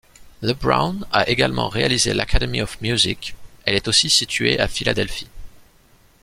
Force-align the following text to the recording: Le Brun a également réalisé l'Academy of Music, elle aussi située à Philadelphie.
Le 0.41 0.53
Brun 0.55 0.97
a 1.11 1.29
également 1.29 1.69
réalisé 1.69 2.15
l'Academy 2.15 2.59
of 2.59 2.81
Music, 2.81 3.35
elle 3.65 3.79
aussi 3.85 4.09
située 4.09 4.59
à 4.59 4.67
Philadelphie. 4.67 5.29